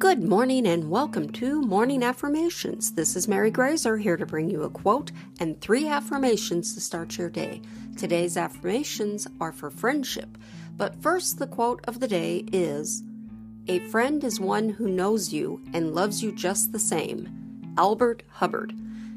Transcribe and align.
Good 0.00 0.24
morning 0.24 0.66
and 0.66 0.88
welcome 0.88 1.28
to 1.32 1.60
Morning 1.60 2.02
Affirmations. 2.02 2.92
This 2.92 3.16
is 3.16 3.28
Mary 3.28 3.50
Graser 3.50 3.98
here 3.98 4.16
to 4.16 4.24
bring 4.24 4.48
you 4.48 4.62
a 4.62 4.70
quote 4.70 5.12
and 5.40 5.60
three 5.60 5.86
affirmations 5.86 6.72
to 6.72 6.80
start 6.80 7.18
your 7.18 7.28
day. 7.28 7.60
Today's 7.98 8.38
affirmations 8.38 9.28
are 9.42 9.52
for 9.52 9.68
friendship, 9.68 10.38
but 10.74 11.02
first, 11.02 11.38
the 11.38 11.46
quote 11.46 11.84
of 11.86 12.00
the 12.00 12.08
day 12.08 12.46
is 12.50 13.02
A 13.68 13.80
friend 13.90 14.24
is 14.24 14.40
one 14.40 14.70
who 14.70 14.88
knows 14.88 15.34
you 15.34 15.60
and 15.74 15.94
loves 15.94 16.22
you 16.22 16.32
just 16.32 16.72
the 16.72 16.78
same. 16.78 17.74
Albert 17.76 18.22
Hubbard. 18.30 18.72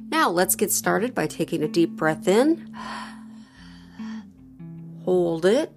Now, 0.10 0.30
let's 0.30 0.58
get 0.58 0.70
started 0.70 1.16
by 1.16 1.28
taking 1.28 1.64
a 1.64 1.70
deep 1.70 1.92
breath 1.92 2.28
in. 2.28 2.76
Hold 5.06 5.46
it. 5.46 5.72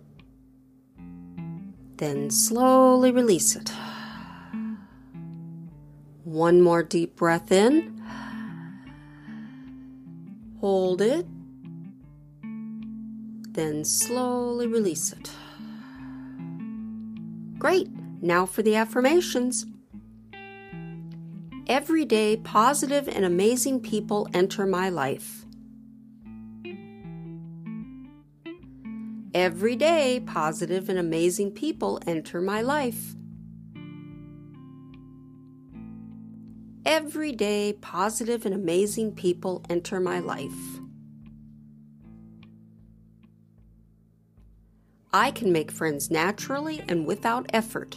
Then 1.96 2.28
slowly 2.28 3.12
release 3.12 3.54
it. 3.54 3.70
One 6.26 6.60
more 6.60 6.82
deep 6.82 7.14
breath 7.14 7.52
in. 7.52 8.02
Hold 10.58 11.00
it. 11.00 11.24
Then 13.52 13.84
slowly 13.84 14.66
release 14.66 15.12
it. 15.12 15.30
Great. 17.60 17.88
Now 18.20 18.44
for 18.44 18.62
the 18.62 18.74
affirmations. 18.74 19.66
Every 21.68 22.04
day, 22.04 22.38
positive 22.38 23.06
and 23.06 23.24
amazing 23.24 23.78
people 23.78 24.28
enter 24.34 24.66
my 24.66 24.88
life. 24.88 25.44
Every 29.32 29.76
day, 29.76 30.24
positive 30.26 30.88
and 30.88 30.98
amazing 30.98 31.52
people 31.52 32.00
enter 32.04 32.40
my 32.40 32.62
life. 32.62 33.15
Every 36.86 37.32
day, 37.32 37.72
positive 37.80 38.46
and 38.46 38.54
amazing 38.54 39.16
people 39.16 39.64
enter 39.68 39.98
my 39.98 40.20
life. 40.20 40.78
I 45.12 45.32
can 45.32 45.50
make 45.50 45.72
friends 45.72 46.12
naturally 46.12 46.84
and 46.86 47.04
without 47.04 47.50
effort. 47.52 47.96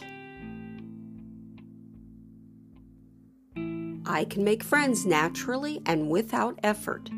I 4.04 4.26
can 4.28 4.42
make 4.42 4.64
friends 4.64 5.06
naturally 5.06 5.80
and 5.86 6.10
without 6.10 6.58
effort. 6.64 7.10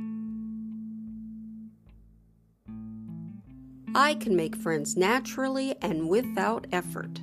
I 3.94 4.14
can 4.20 4.36
make 4.36 4.56
friends 4.56 4.94
naturally 4.94 5.74
and 5.80 6.10
without 6.10 6.66
effort. 6.70 7.22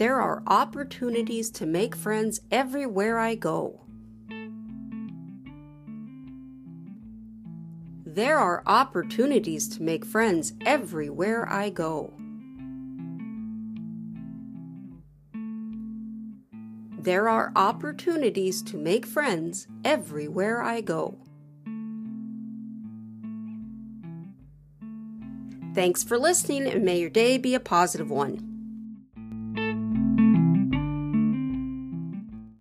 There 0.00 0.18
are 0.18 0.42
opportunities 0.46 1.50
to 1.50 1.66
make 1.66 1.94
friends 1.94 2.40
everywhere 2.50 3.18
I 3.18 3.34
go. 3.34 3.82
There 8.06 8.38
are 8.38 8.62
opportunities 8.64 9.68
to 9.68 9.82
make 9.82 10.06
friends 10.06 10.54
everywhere 10.64 11.46
I 11.52 11.68
go. 11.68 12.14
There 16.98 17.28
are 17.28 17.52
opportunities 17.54 18.62
to 18.62 18.78
make 18.78 19.04
friends 19.04 19.66
everywhere 19.84 20.62
I 20.62 20.80
go. 20.80 21.18
Thanks 25.74 26.02
for 26.02 26.18
listening, 26.18 26.66
and 26.66 26.86
may 26.86 27.00
your 27.00 27.10
day 27.10 27.36
be 27.36 27.54
a 27.54 27.60
positive 27.60 28.08
one. 28.08 28.49